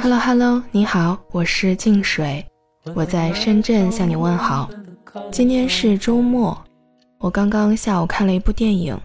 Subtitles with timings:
[0.00, 2.46] Hello Hello，你好，我是静水，
[2.94, 4.70] 我在深圳向你问好。
[5.32, 6.56] 今天是周末，
[7.18, 8.96] 我刚刚下午看了一部电影，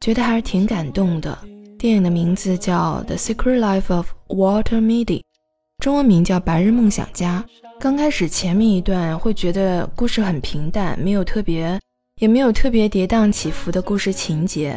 [0.00, 1.36] 觉得还是挺感动的。
[1.76, 5.18] 电影的名字叫《The Secret Life of Walter Mitty》，
[5.78, 7.44] 中文名叫《白日梦想家》。
[7.80, 11.80] 刚开始前面一段会觉得故事很平淡，没有特别，
[12.20, 14.76] 也没有特别跌宕起伏的故事情节，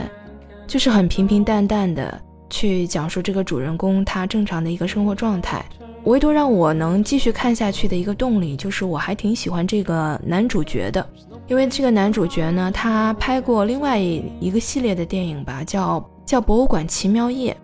[0.66, 2.20] 就是很平平淡淡的。
[2.50, 5.64] 去讲述这个主人公他正常的一个生活状态，
[6.06, 11.08] 唯独让我能继续看下去的一个动力，就是我还挺喜欢这个男主角的，
[11.48, 17.56] 因为这个男主角呢，他拍过另外一个系列的电影吧，叫叫《博物馆奇妙夜》，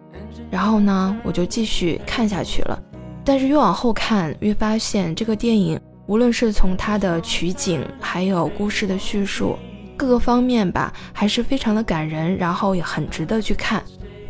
[0.51, 2.81] 然后呢，我就继续看下去了，
[3.23, 9.55] 但是越往后看，越发现这个电影无论是从它的取景，还有故事的叙述
[9.97, 13.81] 各个方面吧，还是非常的感人，然后也很值得去看。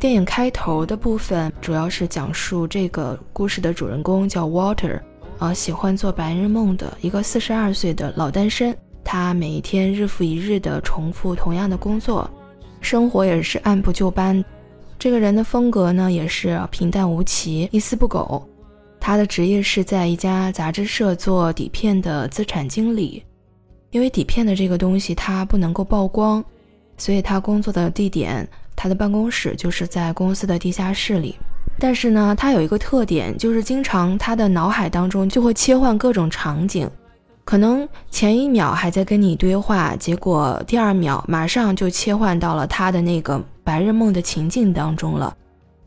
[0.05, 5.01] 电影开头的部分主要是讲述这个故事的主人公叫 Walter，
[5.39, 8.77] 啊，喜欢做白日梦的一个四十二岁的老单身。
[9.03, 12.29] 他每一天日复一日的重复同样的工作，
[12.81, 14.45] 生活也是按部就班。
[14.99, 18.47] 这个人的风格呢，也是平淡无奇，一丝不苟。
[18.99, 23.23] 他的职业是在一家杂志社做底片的资产经理。
[23.89, 26.45] 因为底片的这个东西他不能够曝光，
[26.95, 28.47] 所以他工作的地点。
[28.75, 31.35] 他的办公室就是在公司的地下室里，
[31.79, 36.89] 但是呢，他有一个特点，就是经常他的脑海当中就会切换各种场景，
[37.43, 45.35] 可能前一秒还在跟你对话，结果第二秒马上就切换到了他的那个白日梦的情境当中了。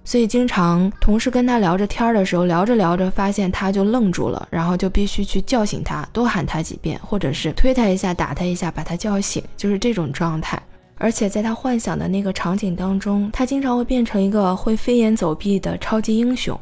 [0.04, 10.58] 所以经常同事跟他聊着天的时候，聊着聊着发现他就愣住了，然后就必须去叫醒他，多喊他几遍，或者是推他一下、打他一下，把他叫醒，就是这种状态。
[10.98, 16.58] 而且在他幻想的那个场景当中，他经常会变成一个会飞檐走壁的超级英雄，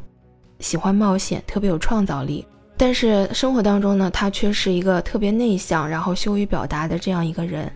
[0.60, 2.46] 喜欢冒险，特别有创造力。
[2.76, 7.72] 但是生活当中呢，他却是一个特别内向，然后羞于表达的这样一个人。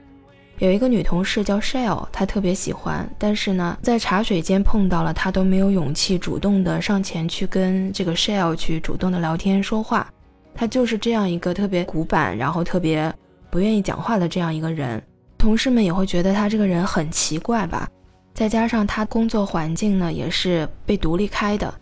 [0.58, 10.06] 有一个女同事叫 Shell，她特别喜欢，但是呢，在茶水间碰到了，她都没有勇气主动的上前去跟这个 Shell 去主动的聊天说话。
[10.54, 13.10] 她就是这样一个特别古板，然后特别
[13.48, 15.02] 不愿意讲话的这样一个人。
[15.40, 17.88] 同事们也会觉得他这个人很奇怪吧，
[18.34, 21.72] 再加上他工作环境呢也是被独立开的，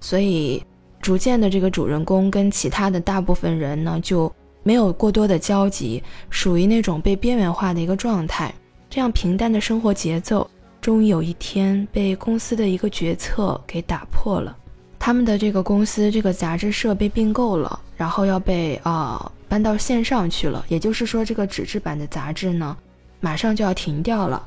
[0.00, 0.64] 所以
[1.02, 8.54] 逐渐的这个主人公跟其他的大部分人呢就没有过多的交集，属于那种被边缘化的一个状态。
[8.88, 10.48] 这样平淡的生活节奏，
[10.80, 14.56] 终于有一天被公司的一个决策给打破了。
[14.98, 22.76] 他们的这个公司这个杂志社被并购了，然后要被啊搬到线上去了，也就是说这个纸质版的杂志呢。
[23.20, 24.44] 马上就要停掉了，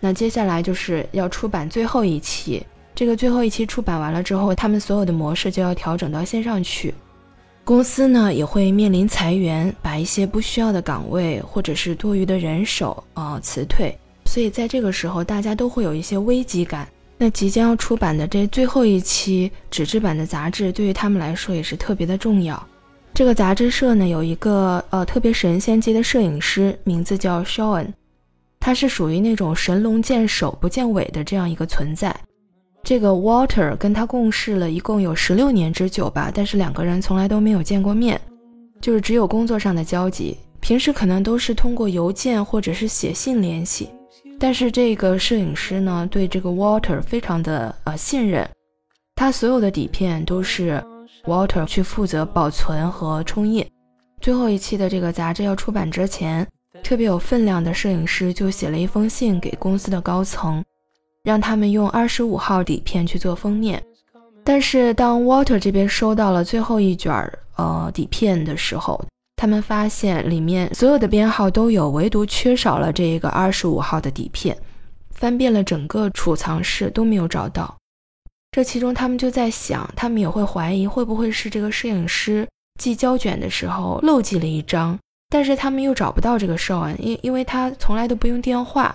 [0.00, 2.64] 那接下来就是要出版最后一期。
[2.94, 6.94] 这个最后一期出版完了之后，他们所有的模式就要调整到线上去。
[7.64, 13.96] 公司呢也会面临裁员，把一些不需要的岗位或者是多余的人手啊辞退。
[14.26, 16.86] 所以在这个时候，大家都会有一些危机感。
[17.16, 22.62] 那即将要出版的这最后一期纸质版的杂志，对于他们来说也是特别的重要。
[23.14, 27.86] 这个杂志社呢有一个呃特别神仙级的摄影师，名字叫 Shawn。
[28.64, 32.16] 他是属于那种神龙见首不见尾的这样一个存在。
[32.82, 38.18] 这个 Walter 跟他共事了一共有十六年之久吧，但是两个人从来都没有见过面，
[38.80, 40.34] 就是只有工作上的交集。
[40.60, 43.90] 平时可能都是通过邮件或者是写信联系。
[44.38, 48.48] 但是这个摄影师呢，对这个 Walter 非常的呃信任，
[49.14, 50.82] 他所有的底片都是
[51.26, 53.66] Walter 去负责保存和冲印。
[54.22, 56.48] 最后一期的这个杂志要出版之前。
[56.84, 60.62] 特别有分量的摄影师就写了一封信给公司的高层，
[61.24, 63.82] 让他们用二十五号底片去做封面。
[64.44, 69.02] 但是当 Walter 这边收到了最后一卷儿呃底片的时候，
[69.34, 74.54] 他们发现里面所有的编号都有，唯独缺少了这一个二十五号的底片。
[75.10, 77.74] 翻遍了整个储藏室都没有找到。
[78.50, 82.46] 这其中他们就在想，他们也会怀疑会不会是这个摄影师
[82.78, 84.98] 寄胶卷的时候漏寄了一张。
[85.34, 88.94] 但是他们又找不到这个寿恩，因因为他从来都不用电话，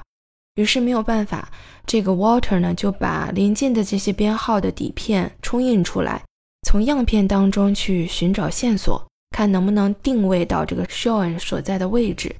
[0.55, 1.49] 于是没有办法。
[1.85, 6.23] 这个 Walter 呢就把临近的这些编号的底片冲印出来，
[6.65, 9.05] 从样片当中去寻找线索，
[9.35, 12.33] 看能不能定位到这个 Sean 所在的位置。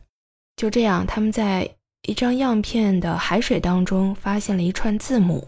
[0.55, 1.69] 就这样，他们在
[2.07, 5.45] 一张样片的海水当中发现了一串字母，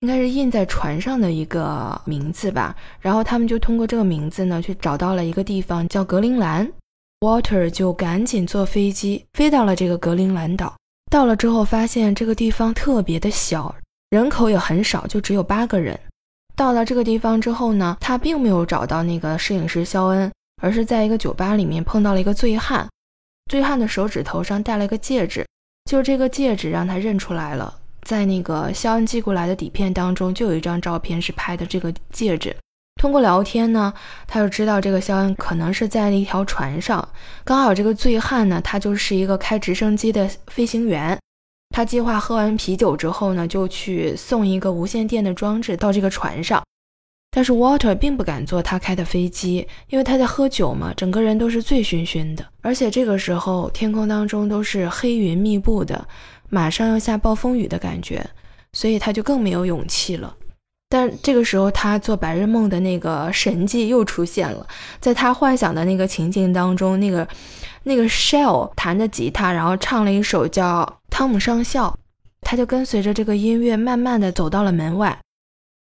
[0.00, 2.74] 应该是印在船上的一个名字吧。
[2.98, 6.66] 然后他们就通过这个名字呢去找到了一个地方，叫格陵兰。
[7.20, 10.74] Water 就赶紧坐飞机飞到了这个格陵兰岛。
[11.10, 13.74] 到了之后，发现这个地方特别的小，
[14.08, 15.98] 人口也很少，就只有八个人。
[16.56, 20.32] 到了这个地方之后呢，他并没有找到那个摄影师肖恩，
[20.62, 22.88] 而是在一个酒吧里面碰到了一个醉汉。
[23.50, 25.46] 醉汉的手指头上戴了个戒指，
[25.90, 27.78] 就这个戒指让他认出来了。
[28.02, 32.56] 在那个肖恩寄过来的底片当中，就有一张照片是拍的这个戒指。
[32.96, 33.92] 通过聊天呢，
[34.26, 37.08] 他就知道这个肖恩可能是在一条船上，
[37.44, 41.18] 刚好这个醉汉呢，他就是一个开直升机的飞行员。
[41.74, 46.62] 他计划喝完啤酒之后呢，就去送一个无线电的装置到这个船上。
[47.30, 52.44] 但是 Water 并不敢坐他开的飞机，因为他在喝酒嘛，整个人都是醉醺醺的。
[52.60, 56.06] 而且这个时候天空当中都是黑云密布的，
[56.48, 58.28] 马上要下暴风雨的感觉，
[58.72, 60.36] 所以他就更没有勇气了。
[60.92, 64.66] 但这个时候，他做白日梦的那个神迹又出现了，
[64.98, 67.26] 在他幻想的那个情境当中，那个
[67.84, 71.88] 那个 Shell 弹着吉他，然后唱了一首叫《汤姆上校》，
[72.40, 75.16] 他就跟随着这个音乐，慢慢的走到了门外。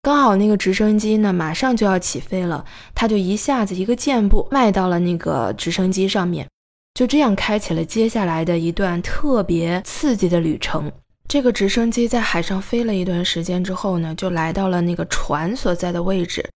[0.02, 2.66] 刚好那个直升机呢，马上就要起飞了，
[2.96, 6.48] 他就一下子一个箭步迈到了那个直升机上面，
[6.96, 10.92] 就这样开启了接下来的一段特别刺激的旅程。
[11.28, 16.48] 这个直升机在海上飞了一段时间之后呢，就来到了那个船所在的位置，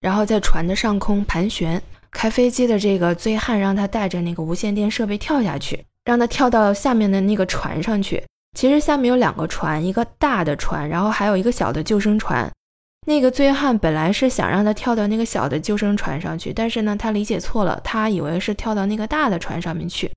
[0.00, 1.82] 然后在船的上空盘旋。
[2.12, 8.20] 开飞机的这个醉汉让他带着那个无线电设备跳下去，让他跳到下面的那个船上去。
[8.58, 12.50] 其实下面有两个船，一个大的船，然后还有一个小的救生船。
[13.06, 20.10] 那个醉汉本来是想让他跳到那个小的救生船上去，但是呢，他理解错了，他以为是跳到那个大的船上面去。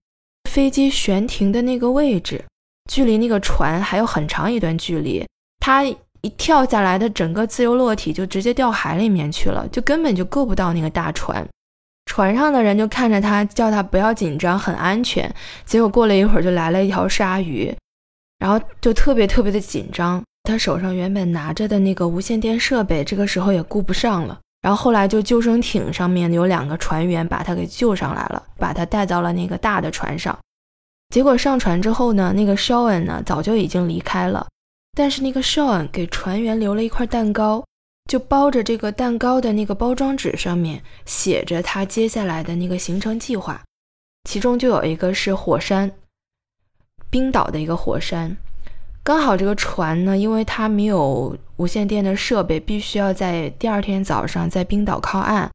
[0.49, 2.43] 飞机悬停的那个位置。
[2.89, 5.25] 距离那个船还有很长一段距离，
[5.59, 11.45] 他一跳下来的整个自由落体就直接掉海里面去了，就根本就够不到那个大船。
[12.05, 15.33] 船上的人就看着他，叫他不要紧张，很安全。
[15.65, 17.73] 结果过了一会儿，就来了一条鲨鱼，
[18.39, 20.21] 然后就特别特别的紧张。
[20.43, 24.37] 他手上原本拿着的那个无线电设备，这个时候也顾不上了。
[24.61, 30.37] 然后后来就救生艇上面有两个船员把他给救上来了，把他带到了那个大的船上。
[31.13, 34.47] 结果上船之后呢，那个 Shawn 呢早就已经离开了，
[34.93, 37.63] 但是那个 Shawn 给船员留了一块蛋糕，
[38.09, 43.61] 就包着这个蛋糕的那个包装纸上面写着他接下来的那个行程计划，
[44.27, 45.91] 其中就有一个是火山，
[47.11, 48.35] 冰岛的一个火山。
[49.03, 55.47] 刚好这个船呢，因为它没有无线电的设备，必须要在第二天早上在冰岛靠岸，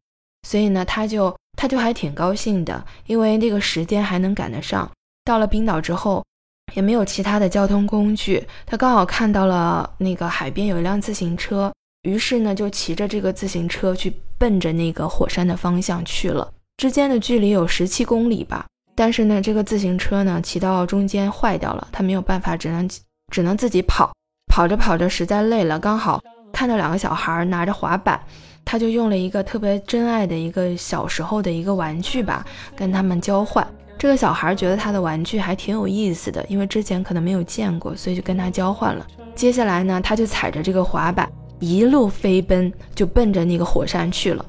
[0.47, 4.89] 所以呢，他就他就还挺高兴的，因为那个时间还能赶得上。
[5.29, 6.25] 到了冰岛之后，
[6.73, 8.43] 也没有其他的交通工具。
[8.65, 11.71] 他刚好看到了那个海边有一辆自行车，
[12.05, 16.51] 于是呢就骑着这个自行车去奔着那个火山的方向去了。
[16.79, 18.65] 之间的距离有十七公里吧。
[18.97, 22.89] 但是呢，这个自行车呢骑到中间坏掉了，他没有办法，只能
[23.31, 24.11] 只能自己跑。
[24.51, 26.19] 跑着跑着实在累了，刚好
[26.55, 28.19] 看到两个小孩拿着滑板，
[28.65, 33.65] 他就用了一个特别珍爱的一个小时候的一个玩具吧，跟他们交换。
[33.99, 39.05] 这个小孩觉得他的玩具还挺有意思的，因为之前可能没有见过，所以就跟他交换了。
[39.35, 41.29] 接下来呢，他就踩着这个滑板
[41.59, 44.45] 一路飞奔，就奔着那个火山去了。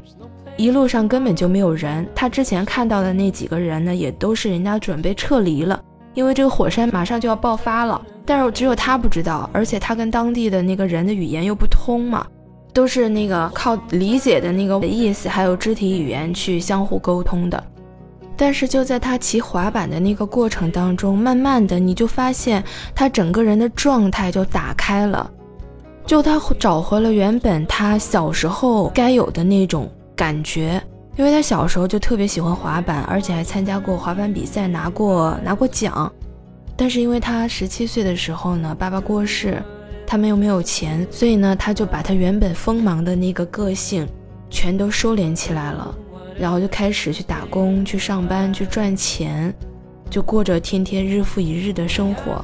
[0.56, 5.82] 一路上根本就没有人，他之前看到的那几个人呢，也都是人家准备撤离了，
[6.14, 8.00] 因为这个火山马上就要爆发了。
[8.26, 12.24] 但是只有他不知道，而且他跟当地的那个人的语言又不通嘛，
[12.72, 17.64] 都是那个靠理解的那个意思，还有肢体语言去相互沟通的。
[18.42, 22.64] 但是就在他骑滑板的那个过程当中，慢慢的你就发现
[22.96, 25.30] 他整个人的状态就打开了，
[26.06, 30.82] 就他找回了原本他小时候该有的那种感觉，
[31.18, 36.10] 因为他小时候就特别喜欢滑板，而且还参加过滑板比赛，拿过拿过奖。
[36.78, 39.62] 但是因为他十七岁的时候呢，爸爸过世，
[40.08, 44.08] 他们又没有钱，所以呢，他就把他原本锋芒的那个个性
[44.50, 45.94] 全都收敛起来了。
[46.40, 49.54] 然后就开始去打工、去上班、去赚钱，
[50.10, 52.44] 就过着天天日复一日的生活。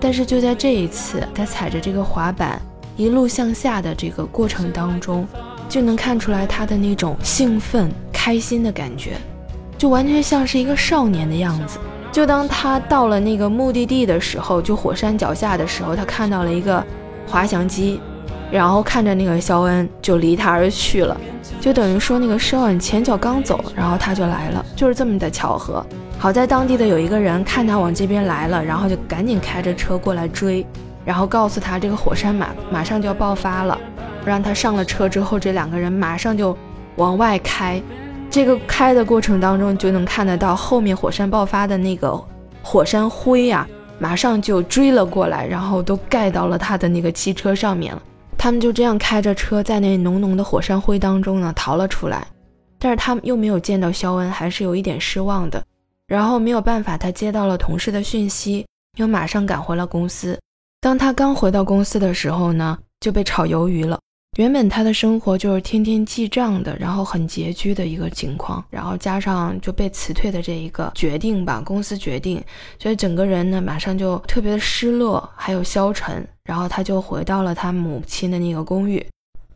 [0.00, 2.60] 但是就在这一次，他踩着这个滑板
[2.96, 5.26] 一路向下的这个过程当中，
[5.68, 9.12] 就能看出来他的那种兴奋、开心的感觉，
[9.76, 11.78] 就完全像是一个少年的样子。
[12.10, 16.84] 就当他到了那个目的地的时候，就火山脚下的时候，他看到了一个
[17.26, 18.00] 滑翔机。
[18.50, 21.18] 然后看着那个肖恩就离他而去了，
[21.60, 25.84] 就等于说那个肖恩前脚刚走，然后他就来了，就是这么的巧合。
[26.18, 30.66] 好在当地的有一个人看他往这边来了，然后就赶紧开着车过来追，
[31.04, 33.78] 然后告诉他这个火山马马上就要爆发了，
[34.24, 36.56] 让他上了车之后，这两个人马上就
[36.96, 37.80] 往外开。
[38.30, 42.18] 这个开的过程当中就能看得到后面火山爆发的那个
[42.62, 43.66] 火山灰呀。
[44.00, 48.00] 马上就追了过来，然后都盖到了他的那个汽车上面了。
[48.48, 52.26] 他们就这样开着车，在那浓浓的火山灰当中呢逃了出来。
[52.78, 55.62] 但是他们又没有见到肖恩，还是有一点失望的。
[56.06, 58.64] 然后没有办法，他接到了同事的讯息，
[58.96, 60.40] 又马上赶回了公司。
[60.80, 64.00] 当他刚回到公司的时候呢，就被炒鱿鱼了。
[64.38, 72.42] 原本他的生活就是天天记账的，然后很拮据的一个情况，然后加上就被辞退的这一个决定吧，公司决定，
[72.78, 76.26] 所以整个人呢马上就特别的失落，还有消沉。
[76.48, 79.06] 然后他就回到了他母亲的那个公寓，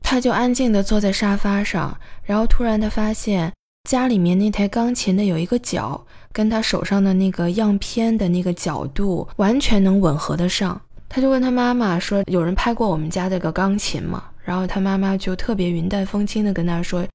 [0.02, 3.50] 他就安静地坐在沙发上，然后突然他发现
[3.88, 6.06] 家里面那台钢琴的有一个角。
[6.34, 17.06] 跟他手上的那个样片的那个角度完全能吻合得上，他就问他妈妈说：“有人拍过我们家这个钢琴吗？”然后他妈妈就特别云淡风轻地跟他说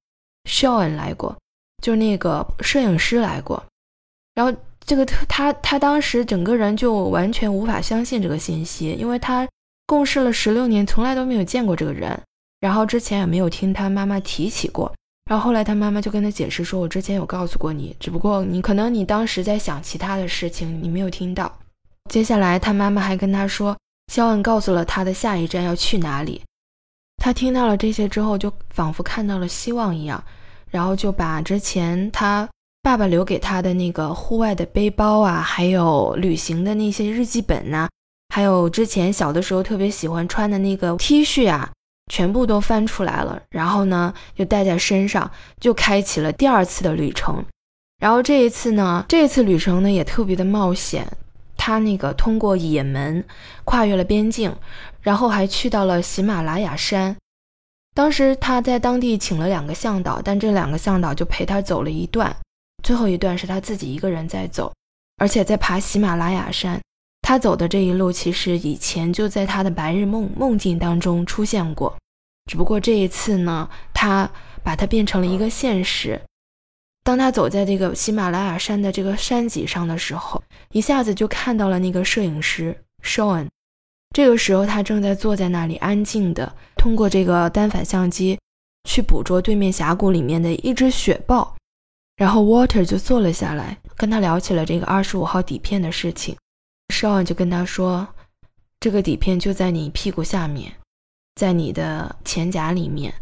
[0.47, 1.35] ：“Sean 来过，
[1.81, 3.65] 就那个摄影师来过。”
[4.35, 4.55] 然后
[4.85, 9.47] 这个他他当时整个人就完全无法相信这个信息，因为他
[9.87, 12.21] 共事了十六年，从来都没有见过这个人，
[12.59, 14.93] 然后之前也没有听他妈妈提起过。
[15.29, 21.51] 然后后来他妈妈就跟他解释说：“我之前有告诉过你，只不过你可能你当时在想其他的事情，你没有听到。”
[22.09, 23.75] 接下来他妈妈还跟他说，
[24.11, 26.41] 肖恩告诉了他的下一站要去哪里。
[27.17, 30.23] 他听到了这些之后，就仿佛看到了希望一样，
[30.69, 32.47] 然后就把之前他
[32.81, 37.89] 爸爸留给他的那个户外的背包啊，还有旅行的那些日记本呐，
[38.37, 41.71] 还有之前小的时候特别喜欢穿的那个 T 恤啊。
[42.13, 47.43] 全部都翻出来了，然后呢，就带在身上，就开启了第二次的旅程。
[47.97, 51.05] 然后这一次呢，这次旅程呢也特别的冒险。
[51.57, 53.25] 他那个通过也门，
[53.65, 54.55] 跨越了边境，
[55.01, 57.17] 然后还去到了喜马拉雅山。
[57.95, 62.33] 当时他在当地请了两个向导，但这两个向导就陪他走了一段，
[62.83, 64.71] 最后一段是他自己一个人在走，
[65.17, 66.79] 而且在爬喜马拉雅山。
[67.27, 71.93] 他走的这一路，其实以前就在他的白日梦梦境当中出现过，
[72.49, 74.31] 只不过这一次呢，他
[74.63, 76.21] 把它变成了一个现实。
[77.03, 80.41] 当他走在这个喜马拉雅山的这个山脊上的时候，
[80.71, 83.47] 一下子就看到了那个摄影师 Sean。
[84.15, 88.39] 这个时候，他正在坐在那里，安静的通过这个单反相机
[88.87, 91.53] 去捕捉对面峡谷里面的一只雪豹。
[92.15, 96.33] 然后 Water 就坐了下来，跟他聊起了这个二十五号底片的事情。
[96.93, 98.07] Sean 就跟他说
[98.79, 100.73] ：“这个底片就在你屁股下面，
[101.35, 103.13] 在你的前夹里面。”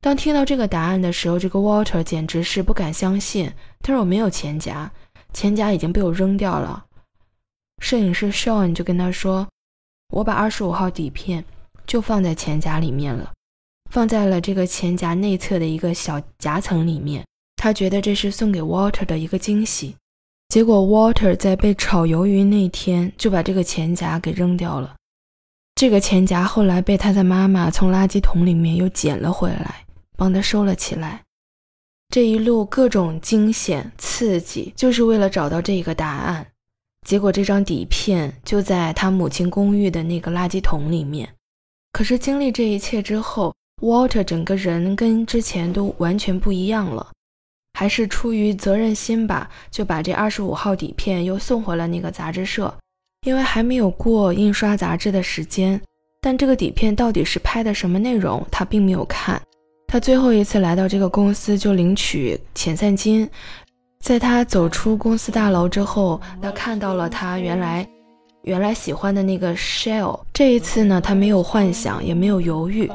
[0.00, 3.52] 当听到这个答案的时候，这个 Walter 简直是不敢相信。
[3.80, 4.90] 他说：“我没有前夹，
[5.32, 6.86] 前夹已经被我扔掉了。”
[7.82, 9.48] 摄影师 Sean 就跟他说
[10.14, 11.44] ：“我把二十五号底片
[11.86, 13.32] 就放在前夹里面了，
[13.90, 17.26] 放在了这个前夹内侧的一个小夹层里面。
[17.56, 19.96] 他觉得这是送给 Walter 的一个惊喜。”
[20.48, 24.96] 结果，Water 在被炒鱿鱼那天就把这个钱夹给扔掉了。
[25.74, 29.84] 这个钱夹后来被他的妈妈从垃圾桶里面又捡了回来，
[30.16, 31.22] 帮他收了起来。
[32.08, 36.46] 这一路各种惊险刺激，就是为了找到这个答案。
[37.06, 41.28] 结果，这张底片就在他母亲公寓的那个垃圾桶里面。
[41.92, 47.12] 可是，经历这一切之后，Walter 整个人跟之前都完全不一样了。
[47.78, 52.74] 还是出于责任心吧，就把这二十五号底片又送回了那个杂志社，
[53.24, 55.80] 因为还没有过印刷杂志的时间。
[56.20, 59.40] 但这个底片到底是拍的什么内容，他并没有看。
[59.86, 63.30] 他最后一次来到这个公司就领取遣散金，
[64.00, 67.88] 在他走出公司大楼之后，他看到了他原来
[68.42, 70.20] 原来喜欢的那个 Shell。
[70.32, 72.90] 这一次呢，他没有幻想，也没有犹豫。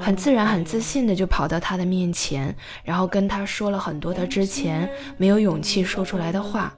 [0.00, 6.72] 很自然、很自信的就跑到他的面前，然后跟他说了很多他之前没有勇气说出来的话，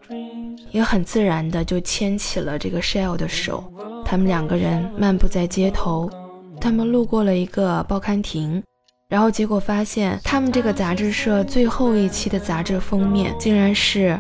[0.71, 3.65] 也很自然的就牵起了这个 Shell 的手。
[4.07, 6.09] 他们两个人漫步在街头，
[6.61, 8.63] 他们路过了一个报刊亭，
[9.09, 14.19] 然后结果发现他们这个杂志社最后一期的杂志封面竟然是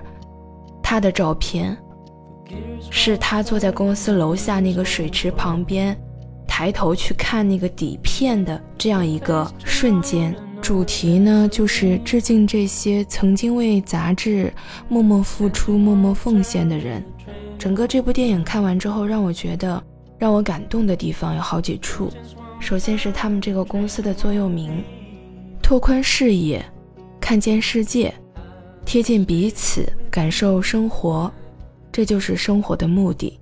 [0.82, 1.74] 他的照片，
[2.90, 5.96] 是他坐在公司楼下那个水池旁边。
[6.46, 14.52] 抬头去看那个底片的这样一个瞬间，主题呢就是致敬这些曾经为杂志
[14.88, 17.02] 默默付出、默默奉献的人。
[17.58, 19.82] 整个这部电影看完之后，让我觉得
[20.18, 22.10] 让我感动的地方有好几处。
[22.58, 24.84] 首先是他们这个公司的座右铭：
[25.62, 26.62] 拓宽视野，
[27.18, 28.12] 看见世界，
[28.84, 31.32] 贴近彼此，感受生活，
[31.92, 33.38] 这就是生活的目的。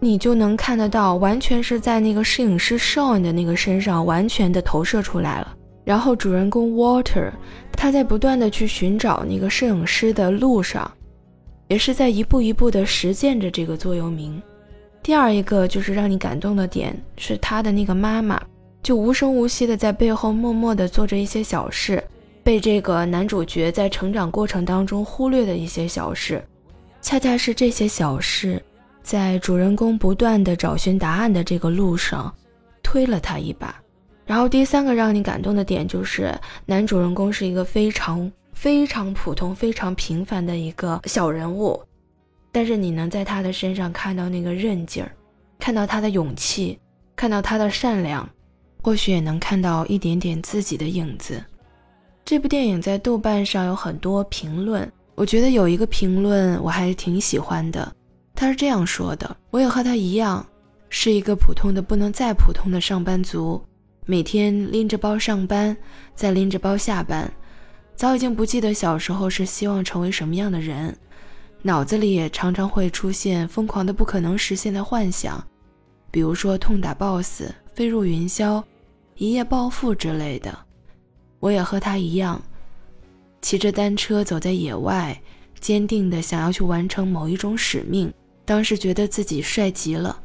[0.00, 5.56] 你就能看得到，完全是在那个摄影师 Sean 的那个身上完全的投射出来了。
[5.84, 7.30] 然后主人公 Water，
[7.72, 10.90] 他在不断的去寻找那个摄影师的路上，
[11.68, 14.40] 也是在一步一步的实践着这个座右铭。
[15.02, 18.40] 第二一个就是让你感动的点是他的那个妈妈，
[18.82, 22.02] 就无声无息的在背后默默的做着一些小事，
[22.42, 26.42] 被这个男主角在成长过程当中忽略的一些小事，
[27.04, 28.60] 恰恰是这些小事，
[29.02, 32.34] 在主人公不断的找寻答案的这个路上，
[32.82, 33.78] 推了他一把。
[34.24, 36.34] 然后第三个让你感动的点就是
[36.64, 41.78] 男主人公是一个非常非常普通、非常平凡的一个小人物。
[42.50, 45.12] 但是你能在他的身上看到那个韧劲儿，
[45.58, 46.78] 看到他的勇气，
[47.14, 48.26] 看到他的善良，
[48.80, 51.44] 或许也能看到一点点自己的影子。
[52.24, 57.94] 这部电影在豆瓣上有很多评论，我觉得有一个评论我还是挺喜欢的，
[58.34, 60.44] 他是这样说的：“我也和他一样，
[60.88, 63.62] 是一个普通的不能再普通的上班族，
[64.06, 65.76] 每天拎着包上班，
[66.14, 67.32] 再拎着包下班，
[67.94, 70.96] 早已经不记得小时候是希望成为什么样的人。”
[71.66, 75.42] 脑子里也常常会出现疯狂的不可能实现的幻想，
[76.10, 78.62] 比如说痛打 BOSS、飞入云霄、
[79.16, 80.54] 一夜暴富之类的。
[81.40, 82.38] 我也和他一样，
[83.44, 85.20] 骑着单车走在野外，
[85.60, 88.10] 坚定的想要去完成某一种使命。
[88.46, 90.18] 当时觉得自己帅极了，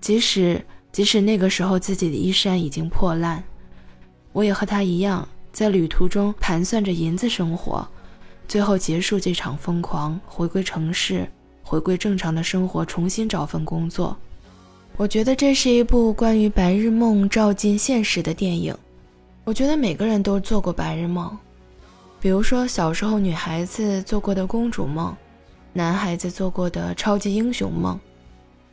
[0.00, 3.42] 即使即使那个时候自己的衣衫已经破烂。
[4.32, 7.84] 我也和他一样，在旅途中盘算着银子生活。
[8.46, 11.28] 最后结束这场疯狂，回归城市，
[11.64, 14.16] 回归正常的生活，重新找份工作。
[14.96, 18.72] 我觉得这是一部关于白日梦照进现实的电影。
[19.42, 21.36] 我觉得每个人都做过白日梦，
[22.20, 25.16] 比如说小时候女孩子做过的公主梦，
[25.72, 27.98] 男孩子做过的超级英雄梦。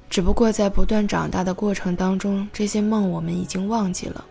[0.10, 4.24] 只不过在不断长大的过程当中，这些梦我们已经忘记了。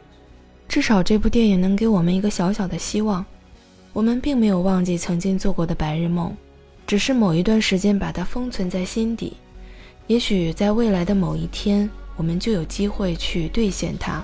[0.68, 3.24] 至少这部电影能给我们一个小小的希望。
[3.92, 6.36] 我们并没有忘记曾经做过的白日梦，
[6.86, 9.34] 只是某一段时间把它封存在心底。
[10.06, 14.22] 也许在未来的某一天，我们就有机会去兑现它，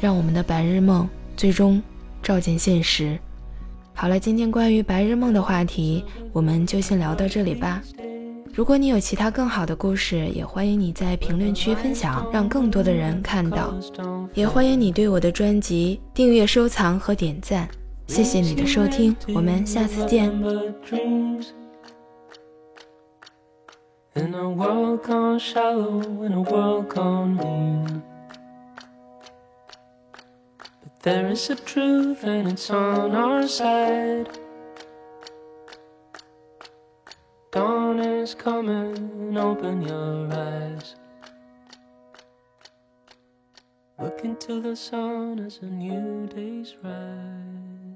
[0.00, 1.82] 让我们的白日梦最终
[2.22, 3.18] 照进现实。
[3.94, 7.80] 好了，今天关于白日梦的话题，我们就先聊到这里吧。
[8.52, 13.72] 如果你有其他更好的故事，也欢迎你在评论区分享，让更多的人看到。
[14.34, 17.68] 也欢迎你对我的专辑订阅、收藏和点赞。
[18.08, 20.28] 谢谢你的收听，我们下次见。
[24.14, 28.02] In a world gone shallow, in a world gone mean.
[31.02, 34.38] There is a truth and it's on our side.
[37.50, 40.94] Dawn is coming, open your eyes.
[44.00, 47.91] Look into the sun as a new day's rise.